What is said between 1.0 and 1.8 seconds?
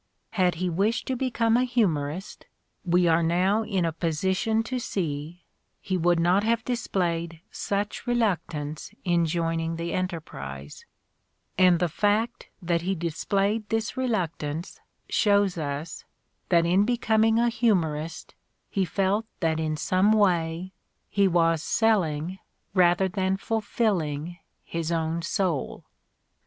to become a